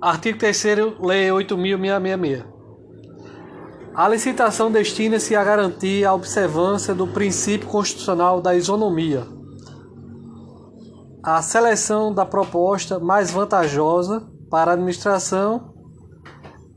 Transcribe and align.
Artigo 0.00 0.38
3 0.38 0.64
Lei 1.00 1.28
8.666. 1.28 2.44
A 3.94 4.06
licitação 4.08 4.70
destina-se 4.70 5.34
a 5.34 5.42
garantir 5.42 6.04
a 6.04 6.12
observância 6.12 6.94
do 6.94 7.06
princípio 7.06 7.66
constitucional 7.66 8.42
da 8.42 8.54
isonomia, 8.54 9.26
a 11.22 11.40
seleção 11.40 12.12
da 12.12 12.26
proposta 12.26 12.98
mais 12.98 13.30
vantajosa 13.30 14.28
para 14.50 14.70
a 14.72 14.74
administração 14.74 15.74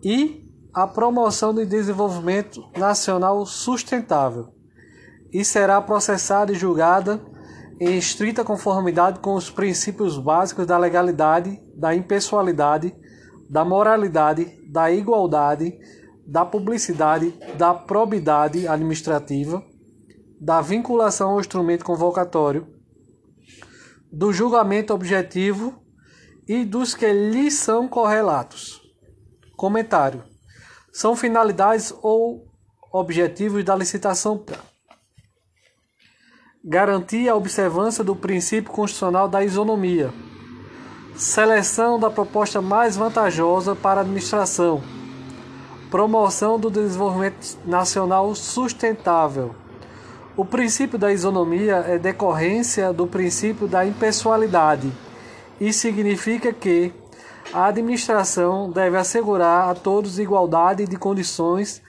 e 0.02 0.50
a 0.74 0.88
promoção 0.88 1.54
do 1.54 1.66
desenvolvimento 1.66 2.64
nacional 2.78 3.46
sustentável, 3.46 4.48
e 5.30 5.44
será 5.44 5.82
processada 5.82 6.54
e 6.54 6.56
julgada 6.56 7.22
em 7.82 7.98
estrita 7.98 8.46
conformidade 8.46 9.20
com 9.20 9.36
os 9.36 9.50
princípios 9.50 10.18
básicos 10.18 10.66
da 10.66 10.78
legalidade, 10.78 11.62
da 11.76 11.94
impessoalidade, 11.94 12.96
da 13.50 13.66
moralidade, 13.66 14.46
da 14.72 14.92
igualdade, 14.92 15.78
da 16.26 16.46
publicidade, 16.46 17.32
da 17.58 17.74
probidade 17.74 18.68
administrativa, 18.68 19.64
da 20.40 20.62
vinculação 20.62 21.32
ao 21.32 21.40
instrumento 21.40 21.84
convocatório, 21.84 22.68
do 24.12 24.32
julgamento 24.32 24.94
objetivo 24.94 25.84
e 26.48 26.64
dos 26.64 26.94
que 26.94 27.12
lhe 27.12 27.50
são 27.50 27.88
correlatos. 27.88 28.80
Comentário: 29.58 30.24
são 30.94 31.16
finalidades 31.16 31.94
ou 32.04 32.48
objetivos 32.92 33.64
da 33.64 33.76
licitação. 33.76 34.46
Garantir 36.64 37.28
a 37.28 37.36
observância 37.36 38.04
do 38.04 38.16
princípio 38.16 38.72
constitucional 38.72 39.28
da 39.28 39.44
isonomia, 39.44 40.14
seleção 41.20 42.00
da 42.00 42.10
proposta 42.10 42.62
mais 42.62 42.96
vantajosa 42.96 43.76
para 43.76 44.00
a 44.00 44.04
administração, 44.04 44.82
promoção 45.92 46.58
do 46.58 46.72
desenvolvimento 46.72 47.58
nacional 47.66 48.34
sustentável. 48.34 49.54
O 50.38 50.46
princípio 50.46 50.98
da 50.98 51.12
isonomia 51.12 51.76
é 51.76 51.98
decorrência 51.98 52.94
do 52.94 53.06
princípio 53.06 53.68
da 53.68 53.86
impessoalidade 53.86 54.90
e 55.60 55.74
significa 55.74 56.54
que 56.54 56.94
a 57.52 57.66
administração 57.66 58.72
deve 58.72 58.96
assegurar 58.96 59.68
a 59.68 59.76
todos 59.76 60.20
igualdade 60.20 60.86
de 60.86 60.96
condições 60.96 61.82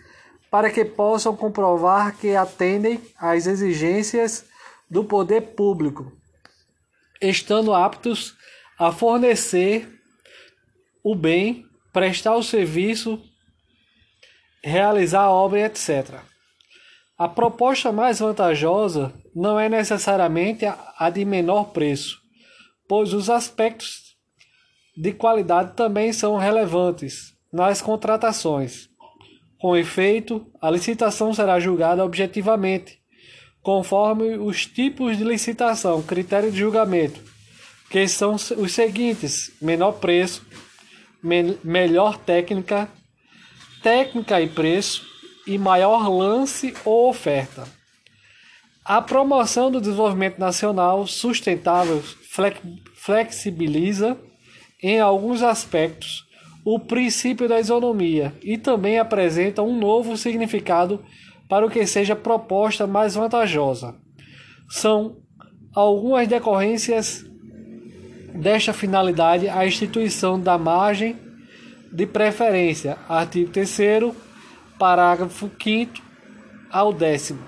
para 0.50 0.70
que 0.70 0.84
possam 0.84 1.36
comprovar 1.36 2.16
que 2.16 2.34
atendem 2.34 3.00
às 3.16 3.46
exigências 3.46 4.44
do 4.90 5.05
poder 5.05 5.55
público, 5.55 6.10
estando 7.22 7.72
aptos 7.72 8.39
a 8.81 8.91
fornecer 8.91 10.00
o 11.05 11.14
bem, 11.14 11.67
prestar 11.92 12.34
o 12.34 12.42
serviço, 12.42 13.23
realizar 14.64 15.25
a 15.25 15.31
obra, 15.31 15.67
etc. 15.67 16.20
A 17.19 17.28
proposta 17.28 17.92
mais 17.92 18.20
vantajosa 18.20 19.12
não 19.36 19.61
é 19.61 19.69
necessariamente 19.69 20.64
a 20.64 21.11
de 21.11 21.27
menor 21.27 21.73
preço, 21.73 22.23
pois 22.89 23.12
os 23.12 23.28
aspectos 23.28 24.17
de 24.97 25.12
qualidade 25.12 25.77
também 25.77 26.11
são 26.11 26.39
relevantes 26.39 27.34
nas 27.53 27.83
contratações. 27.83 28.89
Com 29.58 29.77
efeito, 29.77 30.51
a 30.58 30.70
licitação 30.70 31.34
será 31.34 31.61
julgada 31.61 32.03
objetivamente 32.03 32.98
conforme 33.61 34.39
os 34.39 34.64
tipos 34.64 35.19
de 35.19 35.25
licitação, 35.25 36.03
critério 36.03 36.51
de 36.51 36.61
julgamento, 36.61 37.20
que 37.91 38.06
são 38.06 38.34
os 38.34 38.72
seguintes: 38.72 39.52
menor 39.60 39.92
preço, 39.94 40.46
me 41.22 41.58
melhor 41.62 42.16
técnica, 42.16 42.88
técnica 43.83 44.41
e 44.41 44.48
preço 44.48 45.05
e 45.46 45.58
maior 45.58 46.08
lance 46.08 46.72
ou 46.84 47.11
oferta. 47.11 47.64
A 48.84 49.02
promoção 49.02 49.70
do 49.70 49.80
desenvolvimento 49.80 50.39
nacional 50.39 51.06
sustentável 51.06 52.02
flexibiliza, 52.95 54.17
em 54.83 54.98
alguns 54.98 55.42
aspectos, 55.42 56.24
o 56.64 56.78
princípio 56.78 57.48
da 57.48 57.61
isonomia 57.61 58.34
e 58.42 58.57
também 58.57 58.98
apresenta 58.98 59.62
um 59.62 59.78
novo 59.78 60.17
significado 60.17 61.05
para 61.48 61.67
o 61.67 61.70
que 61.70 61.86
seja 61.86 62.17
proposta 62.17 62.86
mais 62.86 63.14
vantajosa. 63.14 63.96
São 64.68 65.17
algumas 65.74 66.27
decorrências 66.28 67.30
desta 68.35 68.73
finalidade 68.73 69.48
a 69.48 69.67
instituição 69.67 70.41
da 70.41 70.57
margem 70.57 71.17
de 71.92 72.07
preferência, 72.07 72.98
artigo 73.08 73.51
3 73.51 73.79
parágrafo 74.79 75.51
5 75.63 75.92
ao 76.70 76.92
décimo. 76.92 77.42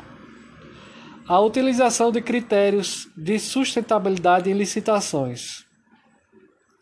A 1.27 1.39
utilização 1.41 2.11
de 2.11 2.21
critérios 2.21 3.09
de 3.17 3.39
sustentabilidade 3.39 4.51
em 4.51 4.55
licitações. 4.55 5.65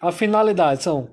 A 0.01 0.11
finalidade 0.11 0.83
são 0.83 1.11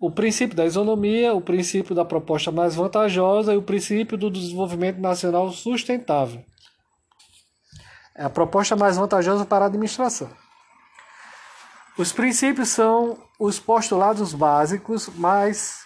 o 0.00 0.10
princípio 0.10 0.56
da 0.56 0.64
isonomia, 0.64 1.34
o 1.34 1.40
princípio 1.40 1.94
da 1.94 2.04
proposta 2.04 2.50
mais 2.50 2.74
vantajosa 2.74 3.54
e 3.54 3.56
o 3.56 3.62
princípio 3.62 4.16
do 4.18 4.30
desenvolvimento 4.30 4.98
nacional 4.98 5.50
sustentável. 5.50 6.42
É 8.16 8.24
a 8.24 8.30
proposta 8.30 8.74
mais 8.74 8.96
vantajosa 8.96 9.44
para 9.44 9.66
a 9.66 9.68
administração. 9.68 10.41
Os 11.98 12.10
princípios 12.10 12.70
são 12.70 13.18
os 13.38 13.60
postulados 13.60 14.32
básicos 14.32 15.08
mais, 15.08 15.80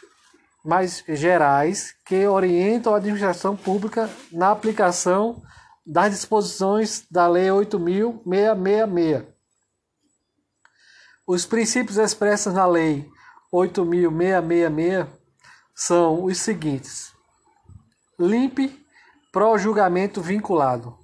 mais 0.64 1.02
gerais 1.08 1.96
que 2.04 2.26
orientam 2.28 2.94
a 2.94 2.98
administração 2.98 3.56
pública 3.56 4.08
na 4.30 4.52
aplicação 4.52 5.42
das 5.84 6.12
disposições 6.12 7.04
da 7.10 7.26
Lei 7.26 7.48
8.666. 7.48 9.26
Os 11.26 11.44
princípios 11.44 11.98
expressos 11.98 12.54
na 12.54 12.66
Lei 12.66 13.10
8.666 13.52 15.08
são 15.74 16.24
os 16.24 16.38
seguintes: 16.38 17.12
LIMP 18.16 18.70
pró-julgamento 19.32 20.22
vinculado. 20.22 20.96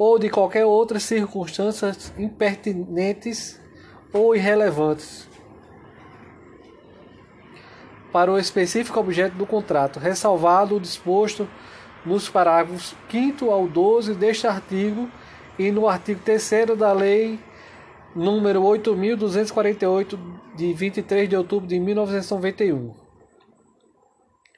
ou 0.00 0.18
de 0.18 0.30
qualquer 0.30 0.64
outra 0.64 0.98
circunstâncias 0.98 2.10
impertinentes 2.16 3.60
ou 4.14 4.34
irrelevantes. 4.34 5.28
para 8.12 8.32
o 8.32 8.38
específico 8.38 8.98
objeto 8.98 9.36
do 9.36 9.46
contrato, 9.46 10.00
ressalvado 10.00 10.76
o 10.76 10.80
disposto 10.80 11.48
nos 12.04 12.28
parágrafos 12.28 12.94
5 13.10 13.50
ao 13.50 13.68
12 13.68 14.14
deste 14.14 14.46
artigo 14.46 15.08
e 15.58 15.70
no 15.70 15.86
artigo 15.86 16.20
3 16.24 16.76
da 16.76 16.92
Lei 16.92 17.38
número 18.16 18.62
8.248, 18.62 20.18
de 20.56 20.72
23 20.72 21.28
de 21.28 21.36
outubro 21.36 21.68
de 21.68 21.78
1991. 21.78 22.92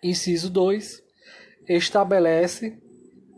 Inciso 0.02 0.48
2. 0.48 1.02
Estabelece 1.68 2.81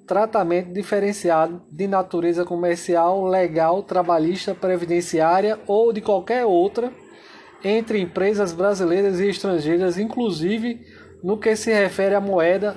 tratamento 0.07 0.73
diferenciado 0.73 1.63
de 1.71 1.87
natureza 1.87 2.45
comercial, 2.45 3.27
legal, 3.27 3.83
trabalhista, 3.83 4.55
previdenciária 4.55 5.59
ou 5.67 5.93
de 5.93 6.01
qualquer 6.01 6.45
outra 6.45 6.93
entre 7.63 7.99
empresas 7.99 8.53
brasileiras 8.53 9.19
e 9.21 9.29
estrangeiras, 9.29 9.99
inclusive 9.99 10.87
no 11.23 11.39
que 11.39 11.57
se 11.57 11.73
refere 11.73 12.15
à 12.15 12.21
moeda, 12.21 12.77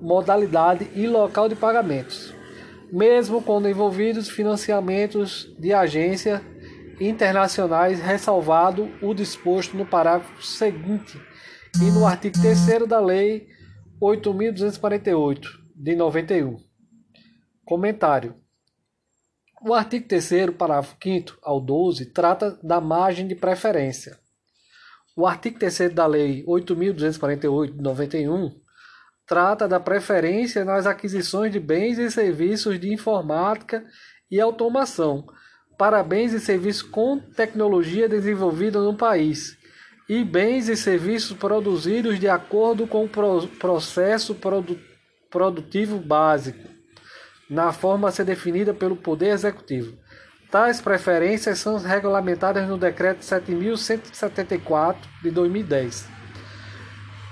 modalidade 0.00 0.88
e 0.94 1.08
local 1.08 1.48
de 1.48 1.56
pagamentos, 1.56 2.32
mesmo 2.92 3.42
quando 3.42 3.68
envolvidos 3.68 4.28
financiamentos 4.28 5.52
de 5.58 5.72
agência 5.72 6.40
internacionais, 7.00 8.00
ressalvado 8.00 8.88
o 9.02 9.12
disposto 9.12 9.76
no 9.76 9.84
parágrafo 9.84 10.40
seguinte 10.44 11.20
e 11.82 11.90
no 11.90 12.06
artigo 12.06 12.40
3 12.40 12.86
da 12.86 13.00
Lei 13.00 13.48
8.248 14.00 15.40
de 15.74 15.96
91. 15.96 16.67
Comentário. 17.68 18.34
O 19.60 19.74
artigo 19.74 20.08
3, 20.08 20.56
parágrafo 20.56 20.96
5 21.02 21.36
ao 21.42 21.60
12, 21.60 22.06
trata 22.14 22.58
da 22.62 22.80
margem 22.80 23.28
de 23.28 23.34
preferência. 23.34 24.18
O 25.14 25.26
artigo 25.26 25.58
3 25.58 25.92
da 25.92 26.06
Lei 26.06 26.42
8.248 26.46 27.76
de 27.76 27.82
91 27.82 28.58
trata 29.26 29.68
da 29.68 29.78
preferência 29.78 30.64
nas 30.64 30.86
aquisições 30.86 31.52
de 31.52 31.60
bens 31.60 31.98
e 31.98 32.10
serviços 32.10 32.80
de 32.80 32.90
informática 32.90 33.84
e 34.30 34.40
automação 34.40 35.26
para 35.76 36.02
bens 36.02 36.32
e 36.32 36.40
serviços 36.40 36.80
com 36.80 37.18
tecnologia 37.18 38.08
desenvolvida 38.08 38.80
no 38.80 38.96
país 38.96 39.58
e 40.08 40.24
bens 40.24 40.70
e 40.70 40.76
serviços 40.76 41.36
produzidos 41.36 42.18
de 42.18 42.30
acordo 42.30 42.86
com 42.86 43.04
o 43.04 43.08
processo 43.58 44.34
produ 44.34 44.80
produtivo 45.28 45.98
básico, 45.98 46.77
na 47.48 47.72
forma 47.72 48.08
a 48.08 48.12
ser 48.12 48.24
definida 48.24 48.74
pelo 48.74 48.96
Poder 48.96 49.30
Executivo 49.30 49.98
Tais 50.50 50.80
preferências 50.80 51.58
são 51.58 51.76
regulamentadas 51.76 52.66
no 52.66 52.78
Decreto 52.78 53.20
7.174 53.20 54.96
de 55.22 55.30
2010. 55.30 56.08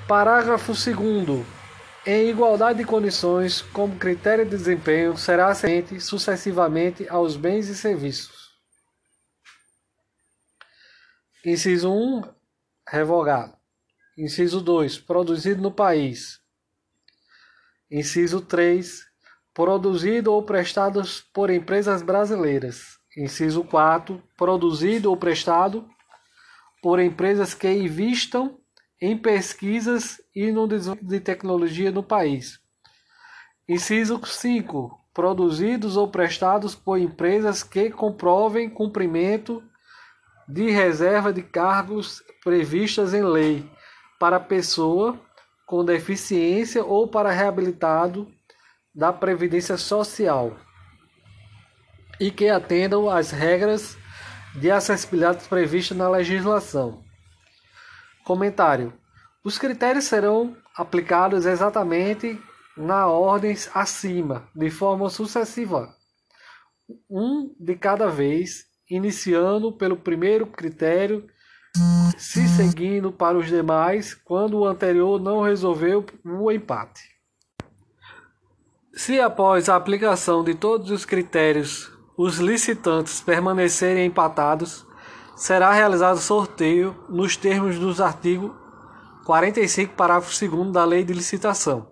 Parágrafo 0.06 0.74
2. 0.74 1.46
Em 2.04 2.28
igualdade 2.28 2.78
de 2.80 2.84
condições, 2.84 3.62
como 3.62 3.96
critério 3.96 4.44
de 4.44 4.50
desempenho, 4.50 5.16
será 5.16 5.48
assente 5.48 5.98
sucessivamente 5.98 7.08
aos 7.08 7.36
bens 7.36 7.68
e 7.68 7.74
serviços. 7.74 8.54
Inciso 11.42 11.90
1. 11.90 12.22
Revogado. 12.86 13.56
Inciso 14.16 14.60
2. 14.60 14.98
Produzido 14.98 15.62
no 15.62 15.72
país. 15.72 16.38
Inciso 17.90 18.42
3. 18.42 19.06
Produzido 19.56 20.34
ou 20.34 20.42
prestados 20.42 21.22
por 21.32 21.48
empresas 21.48 22.02
brasileiras. 22.02 22.98
Inciso 23.16 23.64
4. 23.64 24.22
Produzido 24.36 25.08
ou 25.08 25.16
prestado 25.16 25.88
por 26.82 27.00
empresas 27.00 27.54
que 27.54 27.72
investam 27.72 28.58
em 29.00 29.16
pesquisas 29.16 30.20
e 30.34 30.52
no 30.52 30.68
desenvolvimento 30.68 31.08
de 31.08 31.20
tecnologia 31.20 31.90
no 31.90 32.02
país. 32.02 32.60
Inciso 33.66 34.20
5. 34.22 35.00
Produzidos 35.14 35.96
ou 35.96 36.10
prestados 36.10 36.74
por 36.74 36.98
empresas 36.98 37.62
que 37.62 37.88
comprovem 37.90 38.68
cumprimento 38.68 39.64
de 40.46 40.70
reserva 40.70 41.32
de 41.32 41.42
cargos 41.42 42.22
previstas 42.44 43.14
em 43.14 43.22
lei 43.22 43.66
para 44.20 44.38
pessoa 44.38 45.18
com 45.64 45.82
deficiência 45.82 46.84
ou 46.84 47.08
para 47.08 47.30
reabilitado 47.30 48.35
da 48.96 49.12
Previdência 49.12 49.76
Social 49.76 50.56
e 52.18 52.30
que 52.30 52.48
atendam 52.48 53.10
às 53.10 53.30
regras 53.30 53.98
de 54.54 54.70
acessibilidade 54.70 55.46
previstas 55.48 55.94
na 55.98 56.08
legislação. 56.08 57.04
Comentário: 58.24 58.94
Os 59.44 59.58
critérios 59.58 60.06
serão 60.06 60.56
aplicados 60.74 61.44
exatamente 61.44 62.40
na 62.74 63.06
ordem 63.06 63.54
acima, 63.74 64.48
de 64.54 64.70
forma 64.70 65.10
sucessiva, 65.10 65.94
um 67.08 67.54
de 67.60 67.76
cada 67.76 68.08
vez, 68.08 68.64
iniciando 68.88 69.72
pelo 69.72 69.96
primeiro 69.96 70.46
critério, 70.46 71.28
se 72.16 72.48
seguindo 72.48 73.12
para 73.12 73.36
os 73.36 73.46
demais 73.46 74.14
quando 74.14 74.58
o 74.58 74.66
anterior 74.66 75.20
não 75.20 75.42
resolveu 75.42 76.06
o 76.24 76.50
empate. 76.50 77.15
Se 78.98 79.20
após 79.20 79.68
a 79.68 79.76
aplicação 79.76 80.42
de 80.42 80.54
todos 80.54 80.90
os 80.90 81.04
critérios 81.04 81.92
os 82.16 82.38
licitantes 82.38 83.20
permanecerem 83.20 84.06
empatados, 84.06 84.86
será 85.36 85.70
realizado 85.70 86.18
sorteio 86.18 86.96
nos 87.06 87.36
termos 87.36 87.78
dos 87.78 88.00
artigos 88.00 88.52
45, 89.26 89.92
parágrafo 89.94 90.48
2 90.48 90.72
da 90.72 90.82
Lei 90.86 91.04
de 91.04 91.12
Licitação. 91.12 91.86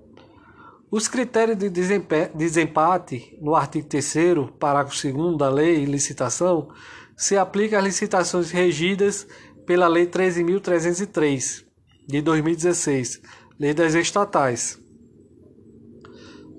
Os 0.91 1.07
critérios 1.07 1.59
de 1.59 1.69
desempate 1.69 3.39
no 3.39 3.55
artigo 3.55 3.87
3 3.87 4.15
parágrafo 4.59 4.97
2 5.07 5.37
da 5.37 5.51
Lei 5.51 5.81
de 5.81 5.85
Licitação 5.85 6.71
se 7.15 7.37
aplicam 7.37 7.81
às 7.81 7.85
licitações 7.85 8.51
regidas 8.51 9.29
pela 9.67 9.89
Lei 9.89 10.07
13.303 10.07 11.67
de 12.09 12.23
2016, 12.23 13.21
Lei 13.61 13.75
das 13.75 13.95
Estatais 13.95 14.83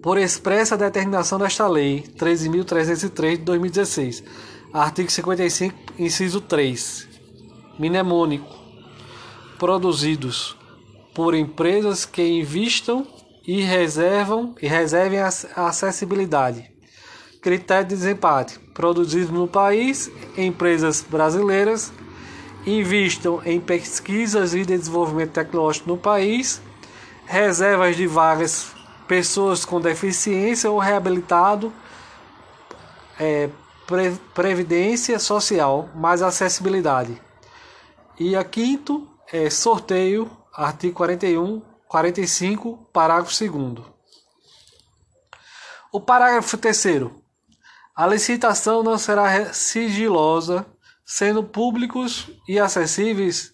por 0.05 0.19
expressa 0.19 0.77
determinação 0.77 1.39
desta 1.39 1.67
Lei 1.67 2.03
13.303 2.15 3.37
de 3.37 3.43
2016, 3.43 4.23
artigo 4.71 5.11
55, 5.11 5.75
inciso 5.97 6.39
3, 6.41 7.07
mnemônico, 7.79 8.55
produzidos 9.57 10.55
por 11.11 11.33
empresas 11.33 12.05
que 12.05 12.21
investam 12.21 13.07
e 13.47 13.63
reservam 13.63 14.53
e 14.61 14.67
reservem 14.67 15.21
a 15.21 15.29
acessibilidade. 15.55 16.69
Critério 17.41 17.87
de 17.87 17.95
desempate: 17.95 18.59
produzidos 18.75 19.31
no 19.31 19.47
país, 19.47 20.11
empresas 20.37 21.01
brasileiras 21.01 21.91
investam 22.63 23.41
em 23.43 23.59
pesquisas 23.59 24.53
e 24.53 24.63
desenvolvimento 24.63 25.31
tecnológico 25.31 25.89
no 25.89 25.97
país, 25.97 26.61
reservas 27.25 27.95
de 27.95 28.05
vagas 28.05 28.74
pessoas 29.07 29.63
com 29.65 29.79
deficiência 29.79 30.69
ou 30.69 30.79
reabilitado, 30.79 31.73
é, 33.19 33.49
pre, 33.85 34.11
previdência 34.33 35.19
social, 35.19 35.89
mais 35.95 36.21
acessibilidade. 36.21 37.21
E 38.19 38.35
a 38.35 38.43
quinto 38.43 39.07
é 39.31 39.49
sorteio, 39.49 40.29
artigo 40.53 40.95
41, 40.95 41.61
45, 41.87 42.89
parágrafo 42.91 43.33
2 43.37 43.85
O 45.91 45.99
parágrafo 45.99 46.57
3 46.57 46.85
A 47.95 48.07
licitação 48.07 48.83
não 48.83 48.97
será 48.97 49.53
sigilosa, 49.53 50.65
sendo 51.05 51.43
públicos 51.43 52.29
e 52.47 52.59
acessíveis 52.59 53.53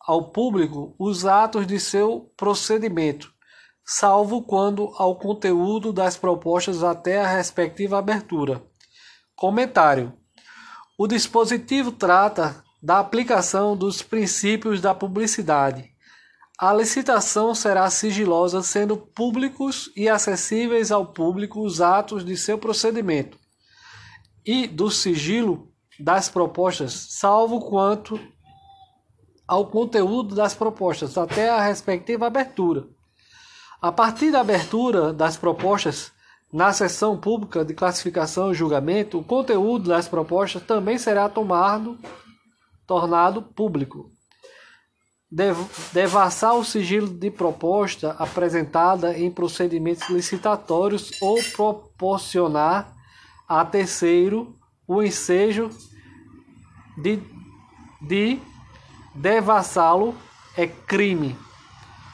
ao 0.00 0.30
público 0.30 0.94
os 0.98 1.26
atos 1.26 1.66
de 1.66 1.78
seu 1.78 2.32
procedimento 2.36 3.35
salvo 3.86 4.42
quando 4.42 4.92
ao 4.96 5.14
conteúdo 5.16 5.92
das 5.92 6.16
propostas 6.16 6.82
até 6.82 7.20
a 7.20 7.28
respectiva 7.28 7.98
abertura. 7.98 8.60
Comentário: 9.36 10.12
O 10.98 11.06
dispositivo 11.06 11.92
trata 11.92 12.64
da 12.82 12.98
aplicação 12.98 13.76
dos 13.76 14.02
princípios 14.02 14.80
da 14.80 14.92
publicidade. 14.92 15.94
A 16.58 16.72
licitação 16.72 17.54
será 17.54 17.88
sigilosa, 17.90 18.62
sendo 18.62 18.96
públicos 18.96 19.92
e 19.94 20.08
acessíveis 20.08 20.90
ao 20.90 21.06
público 21.12 21.62
os 21.62 21.80
atos 21.80 22.24
de 22.24 22.36
seu 22.36 22.58
procedimento 22.58 23.38
e 24.44 24.66
do 24.66 24.90
sigilo 24.90 25.70
das 26.00 26.28
propostas, 26.28 26.92
salvo 27.10 27.60
quanto 27.60 28.18
ao 29.46 29.66
conteúdo 29.66 30.34
das 30.34 30.54
propostas 30.54 31.18
até 31.18 31.50
a 31.50 31.60
respectiva 31.60 32.26
abertura. 32.26 32.88
A 33.80 33.92
partir 33.92 34.30
da 34.30 34.40
abertura 34.40 35.12
das 35.12 35.36
propostas 35.36 36.12
na 36.52 36.72
sessão 36.72 37.18
pública 37.18 37.64
de 37.64 37.74
classificação 37.74 38.50
e 38.50 38.54
julgamento, 38.54 39.18
o 39.18 39.24
conteúdo 39.24 39.88
das 39.88 40.08
propostas 40.08 40.62
também 40.62 40.96
será 40.96 41.28
tomado, 41.28 41.98
tornado 42.86 43.42
público. 43.42 44.10
devassar 45.92 46.54
o 46.54 46.64
sigilo 46.64 47.08
de 47.08 47.30
proposta 47.30 48.12
apresentada 48.12 49.18
em 49.18 49.30
procedimentos 49.30 50.08
licitatórios 50.08 51.10
ou 51.20 51.42
proporcionar 51.54 52.94
a 53.48 53.64
terceiro 53.64 54.56
o 54.86 55.02
ensejo 55.02 55.68
de, 56.96 57.20
de 58.00 58.38
devassá-lo 59.14 60.14
é 60.56 60.66
crime, 60.66 61.36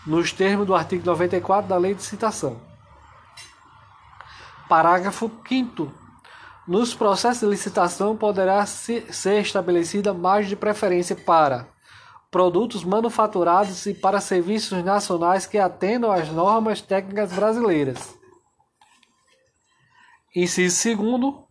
nos 0.07 0.33
termos 0.33 0.67
do 0.67 0.75
artigo 0.75 1.05
94 1.05 1.69
da 1.69 1.77
Lei 1.77 1.95
de 1.95 2.03
Citação. 2.03 2.61
Parágrafo 4.69 5.31
5 5.47 5.93
Nos 6.67 6.95
processos 6.95 7.41
de 7.41 7.47
licitação 7.47 8.17
poderá 8.17 8.65
ser 8.67 9.07
estabelecida 9.41 10.13
margem 10.13 10.51
de 10.51 10.57
preferência 10.57 11.15
para 11.15 11.69
produtos 12.31 12.83
manufaturados 12.83 13.85
e 13.85 13.93
para 13.93 14.21
serviços 14.21 14.83
nacionais 14.83 15.47
que 15.47 15.59
atendam 15.59 16.11
às 16.11 16.29
normas 16.31 16.81
técnicas 16.81 17.31
brasileiras. 17.33 18.17
Inciso 20.35 20.77
segundo, 20.77 21.45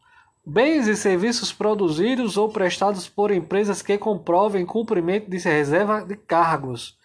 bens 0.43 0.87
e 0.87 0.95
serviços 0.97 1.53
produzidos 1.53 2.35
ou 2.35 2.49
prestados 2.49 3.07
por 3.07 3.29
empresas 3.29 3.83
que 3.83 3.95
comprovem 3.95 4.65
cumprimento 4.65 5.29
de 5.29 5.37
reserva 5.37 6.03
de 6.03 6.15
cargos 6.15 6.99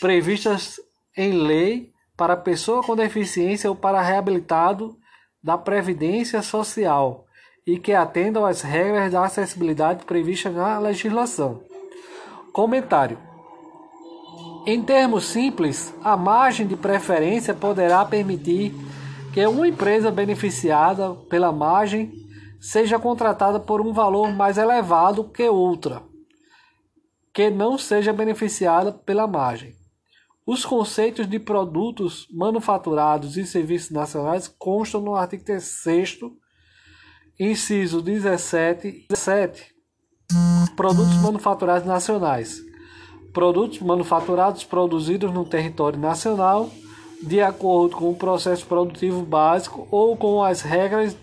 previstas 0.00 0.78
em 1.16 1.32
lei 1.32 1.92
para 2.16 2.36
pessoa 2.36 2.82
com 2.82 2.94
deficiência 2.94 3.68
ou 3.68 3.76
para 3.76 4.00
reabilitado 4.00 4.96
da 5.42 5.58
Previdência 5.58 6.42
Social 6.42 7.26
e 7.66 7.78
que 7.78 7.92
atendam 7.92 8.44
às 8.44 8.62
regras 8.62 9.12
da 9.12 9.24
acessibilidade 9.24 10.04
previstas 10.04 10.54
na 10.54 10.78
legislação. 10.78 11.62
Comentário: 12.52 13.18
Em 14.66 14.82
termos 14.82 15.26
simples, 15.26 15.94
a 16.02 16.16
margem 16.16 16.66
de 16.66 16.76
preferência 16.76 17.54
poderá 17.54 18.04
permitir 18.04 18.74
que 19.32 19.44
uma 19.46 19.66
empresa 19.66 20.10
beneficiada 20.10 21.14
pela 21.28 21.50
margem 21.50 22.12
seja 22.60 22.98
contratada 22.98 23.58
por 23.60 23.80
um 23.80 23.92
valor 23.92 24.32
mais 24.32 24.56
elevado 24.56 25.24
que 25.24 25.48
outra, 25.48 26.02
que 27.32 27.50
não 27.50 27.76
seja 27.76 28.12
beneficiada 28.12 28.92
pela 28.92 29.26
margem. 29.26 29.74
Os 30.46 30.64
conceitos 30.64 31.26
de 31.26 31.38
produtos 31.38 32.28
manufaturados 32.30 33.36
e 33.36 33.46
serviços 33.46 33.90
nacionais 33.90 34.46
constam 34.46 35.00
no 35.00 35.14
artigo 35.14 35.42
3 35.42 36.20
inciso 37.40 38.02
17, 38.02 39.06
17 39.08 39.74
Produtos 40.76 41.16
manufaturados 41.16 41.86
nacionais. 41.86 42.60
Produtos 43.32 43.80
manufaturados 43.80 44.64
produzidos 44.64 45.32
no 45.32 45.44
território 45.44 45.98
nacional 45.98 46.70
de 47.22 47.40
acordo 47.40 47.96
com 47.96 48.10
o 48.10 48.16
processo 48.16 48.66
produtivo 48.66 49.22
básico 49.22 49.88
ou 49.90 50.16
com 50.16 50.42
as 50.42 50.60
regras 50.60 51.16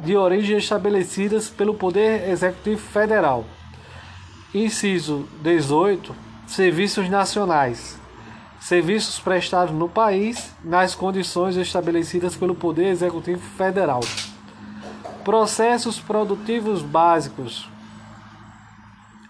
de 0.00 0.16
origem 0.16 0.56
estabelecidas 0.56 1.48
pelo 1.48 1.74
Poder 1.74 2.28
Executivo 2.28 2.80
Federal. 2.80 3.44
Inciso 4.54 5.28
18. 5.42 6.14
Serviços 6.46 7.08
nacionais. 7.08 8.07
Serviços 8.60 9.18
prestados 9.20 9.74
no 9.74 9.88
país 9.88 10.52
nas 10.64 10.94
condições 10.94 11.56
estabelecidas 11.56 12.36
pelo 12.36 12.54
Poder 12.54 12.88
Executivo 12.88 13.40
Federal. 13.56 14.00
Processos 15.24 16.00
produtivos 16.00 16.82
básicos 16.82 17.68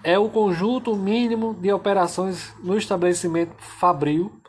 é 0.02 0.18
o 0.18 0.28
conjunto 0.28 0.96
mínimo 0.96 1.54
de 1.54 1.72
operações 1.72 2.54
no 2.62 2.76
estabelecimento 2.76 3.54
fabril 3.58 4.40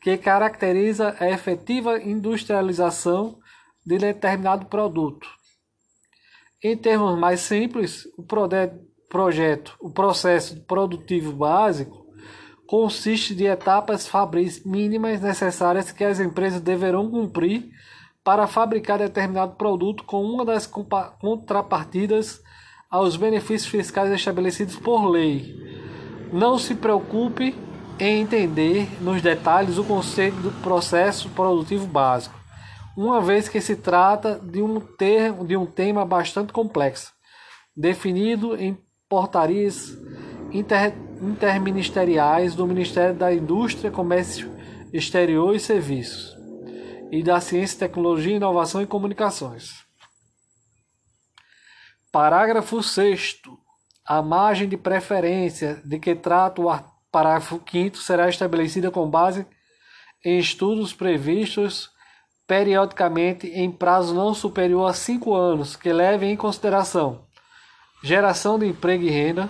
que 0.00 0.16
caracteriza 0.16 1.16
a 1.18 1.28
efetiva 1.30 1.98
industrialização 1.98 3.38
de 3.84 3.98
determinado 3.98 4.66
produto. 4.66 5.28
Em 6.62 6.76
termos 6.76 7.18
mais 7.18 7.40
simples, 7.40 8.06
o 8.16 8.22
projeto, 9.08 9.76
o 9.80 9.90
processo 9.90 10.60
produtivo 10.64 11.32
básico 11.32 12.03
consiste 12.66 13.34
de 13.34 13.44
etapas 13.44 14.06
fabris 14.06 14.64
mínimas 14.64 15.20
necessárias 15.20 15.92
que 15.92 16.04
as 16.04 16.20
empresas 16.20 16.60
deverão 16.60 17.10
cumprir 17.10 17.70
para 18.22 18.46
fabricar 18.46 18.98
determinado 18.98 19.54
produto 19.56 20.04
com 20.04 20.24
uma 20.24 20.44
das 20.44 20.66
contrapartidas 21.20 22.40
aos 22.90 23.16
benefícios 23.16 23.70
fiscais 23.70 24.10
estabelecidos 24.10 24.76
por 24.76 25.06
lei. 25.06 25.54
Não 26.32 26.58
se 26.58 26.74
preocupe 26.74 27.54
em 27.98 28.22
entender 28.22 28.88
nos 29.00 29.20
detalhes 29.20 29.78
o 29.78 29.84
conceito 29.84 30.36
do 30.38 30.50
processo 30.62 31.28
produtivo 31.30 31.86
básico, 31.86 32.34
uma 32.96 33.20
vez 33.20 33.48
que 33.48 33.60
se 33.60 33.76
trata 33.76 34.40
de 34.42 34.62
um, 34.62 34.80
termo, 34.80 35.46
de 35.46 35.56
um 35.56 35.66
tema 35.66 36.04
bastante 36.04 36.52
complexo, 36.52 37.12
definido 37.76 38.56
em 38.56 38.78
portarias 39.08 39.96
inter, 40.52 40.94
interministeriais 41.24 42.54
do 42.54 42.66
Ministério 42.66 43.14
da 43.14 43.32
Indústria, 43.32 43.90
Comércio 43.90 44.54
Exterior 44.92 45.54
e 45.54 45.60
Serviços 45.60 46.36
e 47.10 47.22
da 47.22 47.40
Ciência, 47.40 47.78
Tecnologia, 47.78 48.36
Inovação 48.36 48.82
e 48.82 48.86
Comunicações. 48.86 49.84
Parágrafo 52.12 52.82
6. 52.82 53.40
A 54.06 54.20
margem 54.22 54.68
de 54.68 54.76
preferência 54.76 55.80
de 55.84 55.98
que 55.98 56.14
trata 56.14 56.60
o 56.60 56.78
parágrafo 57.10 57.60
5 57.70 57.96
será 57.96 58.28
estabelecida 58.28 58.90
com 58.90 59.08
base 59.08 59.46
em 60.24 60.38
estudos 60.38 60.92
previstos 60.92 61.90
periodicamente 62.46 63.46
em 63.48 63.70
prazo 63.70 64.14
não 64.14 64.34
superior 64.34 64.90
a 64.90 64.92
cinco 64.92 65.34
anos, 65.34 65.76
que 65.76 65.92
levem 65.92 66.32
em 66.32 66.36
consideração 66.36 67.24
geração 68.04 68.58
de 68.58 68.66
emprego 68.66 69.02
e 69.02 69.08
renda, 69.08 69.48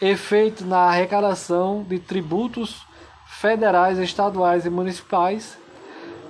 efeito 0.00 0.64
na 0.64 0.78
arrecadação 0.78 1.82
de 1.82 1.98
tributos 1.98 2.84
federais, 3.26 3.98
estaduais 3.98 4.66
e 4.66 4.70
municipais, 4.70 5.58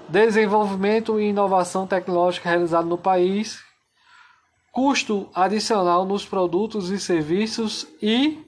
desenvolvimento 0.08 1.20
e 1.20 1.28
inovação 1.28 1.87
tecnológica 1.87 2.49
realizado 2.49 2.87
no 2.87 2.99
país, 2.99 3.61
custo 4.73 5.30
adicional 5.35 6.04
nos 6.04 6.25
produtos 6.25 6.90
e 6.90 7.00
serviços 7.00 7.87
e, 8.00 8.44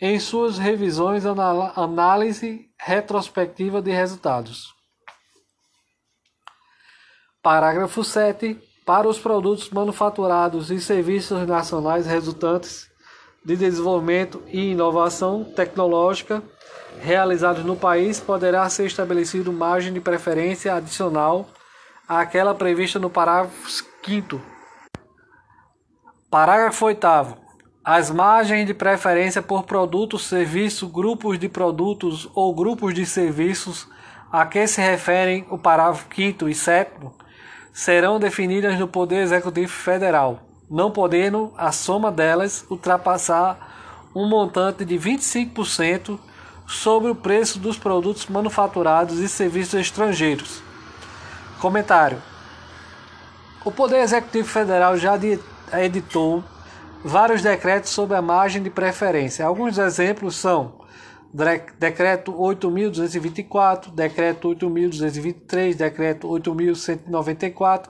em 0.00 0.18
suas 0.18 0.58
revisões, 0.58 1.24
análise 1.26 2.70
retrospectiva 2.78 3.82
de 3.82 3.90
resultados. 3.90 4.72
Parágrafo 7.42 8.02
7. 8.02 8.58
Para 8.86 9.08
os 9.08 9.18
produtos 9.18 9.70
manufaturados 9.70 10.70
e 10.70 10.80
serviços 10.80 11.46
nacionais 11.46 12.06
resultantes 12.06 12.88
de 13.44 13.56
desenvolvimento 13.56 14.42
e 14.48 14.70
inovação 14.70 15.44
tecnológica 15.44 16.42
realizados 17.00 17.64
no 17.64 17.76
país, 17.76 18.20
poderá 18.20 18.68
ser 18.68 18.86
estabelecido 18.86 19.52
margem 19.52 19.92
de 19.92 20.00
preferência 20.00 20.74
adicional 20.74 21.48
àquela 22.08 22.54
prevista 22.54 22.98
no 22.98 23.10
parágrafo 23.10 23.70
5 24.04 24.40
Parágrafo 26.30 26.86
8 26.86 27.06
As 27.84 28.10
margens 28.10 28.66
de 28.66 28.74
preferência 28.74 29.40
por 29.40 29.64
produto, 29.64 30.18
serviço, 30.18 30.88
grupos 30.88 31.38
de 31.38 31.48
produtos 31.48 32.28
ou 32.34 32.54
grupos 32.54 32.92
de 32.92 33.06
serviços 33.06 33.88
a 34.32 34.44
que 34.44 34.66
se 34.66 34.80
referem 34.80 35.46
o 35.48 35.56
parágrafo 35.56 36.06
5 36.12 36.48
e 36.48 36.54
7 36.54 36.90
serão 37.72 38.18
definidas 38.18 38.78
no 38.78 38.88
Poder 38.88 39.22
Executivo 39.22 39.70
Federal, 39.70 40.40
não 40.70 40.90
podendo 40.90 41.52
a 41.56 41.72
soma 41.72 42.10
delas 42.10 42.64
ultrapassar 42.70 44.10
um 44.14 44.28
montante 44.28 44.84
de 44.84 44.96
25% 44.96 46.18
sobre 46.66 47.10
o 47.10 47.14
preço 47.14 47.58
dos 47.58 47.76
produtos 47.76 48.26
manufaturados 48.26 49.18
e 49.18 49.28
serviços 49.28 49.74
estrangeiros. 49.74 50.62
Comentário: 51.60 52.22
O 53.64 53.70
Poder 53.70 54.00
Executivo 54.00 54.48
Federal 54.48 54.96
já 54.96 55.18
editou 55.80 56.42
vários 57.04 57.42
decretos 57.42 57.90
sobre 57.90 58.16
a 58.16 58.22
margem 58.22 58.62
de 58.62 58.70
preferência. 58.70 59.44
Alguns 59.44 59.76
exemplos 59.76 60.36
são 60.36 60.82
Decreto 61.78 62.32
8.224, 62.32 63.90
Decreto 63.90 64.48
8.223, 64.50 65.74
Decreto 65.74 66.28
8.194 66.28 67.88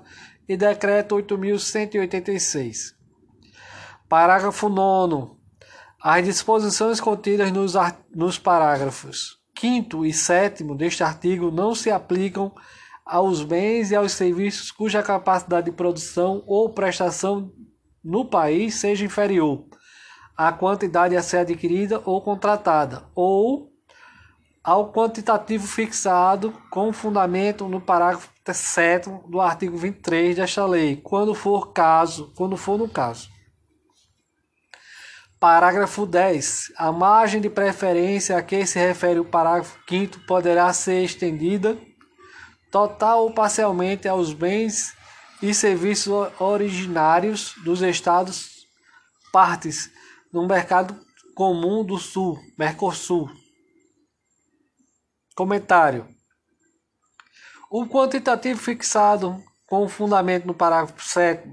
e 0.48 0.56
Decreto 0.56 1.16
8.186. 1.16 2.94
Parágrafo 4.08 4.68
9. 4.68 5.32
As 6.02 6.24
disposições 6.24 7.00
contidas 7.00 7.50
nos, 7.50 7.74
nos 8.14 8.38
parágrafos 8.38 9.38
5 9.58 10.04
e 10.04 10.12
7 10.12 10.62
deste 10.74 11.02
artigo 11.02 11.50
não 11.50 11.74
se 11.74 11.90
aplicam 11.90 12.52
aos 13.06 13.42
bens 13.42 13.90
e 13.90 13.96
aos 13.96 14.12
serviços 14.12 14.70
cuja 14.70 15.02
capacidade 15.02 15.70
de 15.70 15.76
produção 15.76 16.42
ou 16.46 16.70
prestação 16.70 17.52
no 18.02 18.24
país 18.24 18.74
seja 18.74 19.04
inferior 19.04 19.64
à 20.36 20.52
quantidade 20.52 21.16
a 21.16 21.22
ser 21.22 21.38
adquirida 21.38 22.02
ou 22.04 22.20
contratada, 22.20 23.04
ou 23.14 23.72
ao 24.64 24.90
quantitativo 24.90 25.66
fixado 25.66 26.50
com 26.70 26.90
fundamento 26.90 27.68
no 27.68 27.82
parágrafo 27.82 28.30
7 28.50 29.10
do 29.28 29.38
artigo 29.38 29.76
23 29.76 30.36
desta 30.36 30.64
lei, 30.64 30.96
quando 30.96 31.34
for 31.34 31.72
caso, 31.72 32.32
quando 32.34 32.56
for 32.56 32.78
no 32.78 32.88
caso. 32.88 33.28
Parágrafo 35.38 36.06
10. 36.06 36.72
A 36.78 36.90
margem 36.90 37.42
de 37.42 37.50
preferência 37.50 38.38
a 38.38 38.42
que 38.42 38.64
se 38.64 38.78
refere 38.78 39.20
o 39.20 39.24
parágrafo 39.26 39.78
5 39.86 40.20
poderá 40.20 40.72
ser 40.72 41.04
estendida 41.04 41.76
total 42.70 43.24
ou 43.24 43.34
parcialmente 43.34 44.08
aos 44.08 44.32
bens 44.32 44.94
e 45.42 45.52
serviços 45.52 46.30
originários 46.40 47.54
dos 47.62 47.82
estados 47.82 48.66
partes 49.30 49.90
no 50.32 50.46
mercado 50.46 50.98
comum 51.34 51.84
do 51.84 51.98
Sul, 51.98 52.38
Mercosul. 52.58 53.43
Comentário. 55.34 56.06
O 57.68 57.86
quantitativo 57.86 58.60
fixado 58.60 59.42
com 59.66 59.88
fundamento 59.88 60.46
no 60.46 60.54
parágrafo 60.54 61.02
7 61.02 61.48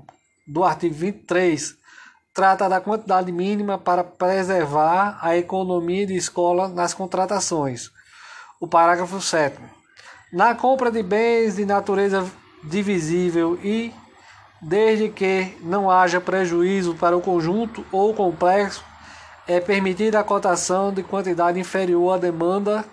do 0.47 0.63
artigo 0.63 0.93
23 0.93 1.75
trata 2.31 2.69
da 2.69 2.79
quantidade 2.79 3.31
mínima 3.31 3.79
para 3.79 4.03
preservar 4.03 5.17
a 5.19 5.35
economia 5.35 6.05
de 6.05 6.15
escola 6.15 6.67
nas 6.67 6.93
contratações. 6.93 7.89
O 8.59 8.67
parágrafo 8.67 9.19
7. 9.19 9.57
Na 10.31 10.53
compra 10.53 10.91
de 10.91 11.01
bens 11.01 11.55
de 11.55 11.65
natureza 11.65 12.29
divisível 12.63 13.59
e 13.63 13.91
desde 14.61 15.09
que 15.09 15.57
não 15.61 15.89
haja 15.89 16.21
prejuízo 16.21 16.93
para 16.93 17.17
o 17.17 17.21
conjunto 17.21 17.83
ou 17.91 18.13
complexo, 18.13 18.85
é 19.47 19.59
permitida 19.59 20.19
a 20.19 20.23
cotação 20.23 20.93
de 20.93 21.01
quantidade 21.01 21.59
inferior 21.59 22.13
à 22.13 22.17
demanda 22.19 22.85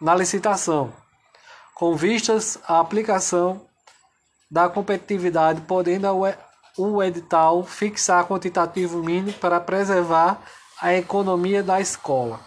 na 0.00 0.14
licitação, 0.14 0.92
com 1.74 1.96
vistas 1.96 2.58
à 2.66 2.80
aplicação 2.80 3.66
da 4.50 4.68
competitividade, 4.68 5.62
podendo 5.62 6.06
o 6.76 7.02
edital 7.02 7.64
fixar 7.64 8.26
quantitativo 8.26 9.02
mínimo 9.02 9.32
para 9.34 9.60
preservar 9.60 10.40
a 10.80 10.94
economia 10.94 11.62
da 11.62 11.80
escola. 11.80 12.40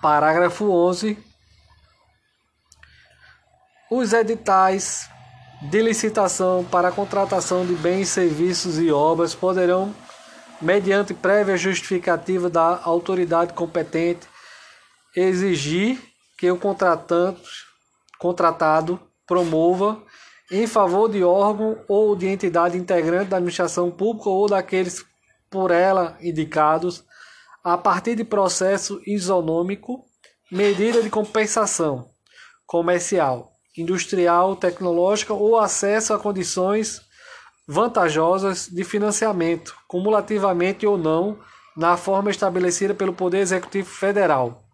Parágrafo 0.00 0.70
11. 0.70 1.18
Os 3.90 4.12
editais 4.12 5.10
de 5.60 5.82
licitação 5.82 6.64
para 6.64 6.92
contratação 6.92 7.66
de 7.66 7.74
bens, 7.74 8.08
serviços 8.08 8.78
e 8.78 8.90
obras 8.90 9.34
poderão, 9.34 9.94
mediante 10.62 11.12
prévia 11.12 11.56
justificativa 11.56 12.48
da 12.48 12.80
autoridade 12.82 13.52
competente, 13.52 14.26
exigir 15.14 16.00
que 16.38 16.50
o 16.50 16.58
contratado 18.18 19.00
promova 19.26 20.02
em 20.50 20.66
favor 20.66 21.08
de 21.08 21.22
órgão 21.22 21.84
ou 21.88 22.16
de 22.16 22.26
entidade 22.26 22.76
integrante 22.76 23.30
da 23.30 23.36
administração 23.36 23.90
pública 23.90 24.28
ou 24.28 24.48
daqueles 24.48 25.04
por 25.50 25.70
ela 25.70 26.16
indicados, 26.20 27.04
a 27.62 27.76
partir 27.76 28.14
de 28.14 28.24
processo 28.24 29.00
isonômico, 29.06 30.04
medida 30.50 31.02
de 31.02 31.10
compensação 31.10 32.10
comercial, 32.66 33.52
industrial, 33.76 34.56
tecnológica 34.56 35.34
ou 35.34 35.58
acesso 35.58 36.14
a 36.14 36.18
condições 36.18 37.02
vantajosas 37.66 38.68
de 38.68 38.82
financiamento, 38.82 39.74
cumulativamente 39.86 40.86
ou 40.86 40.96
não, 40.96 41.38
na 41.76 41.96
forma 41.96 42.30
estabelecida 42.30 42.94
pelo 42.94 43.12
Poder 43.12 43.38
Executivo 43.38 43.88
Federal. 43.88 44.64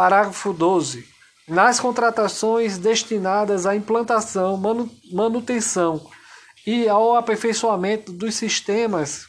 Parágrafo 0.00 0.54
12. 0.54 1.06
Nas 1.46 1.78
contratações 1.78 2.78
destinadas 2.78 3.66
à 3.66 3.76
implantação, 3.76 4.58
manutenção 5.12 6.00
e 6.66 6.88
ao 6.88 7.16
aperfeiçoamento 7.16 8.10
dos 8.10 8.34
sistemas 8.34 9.26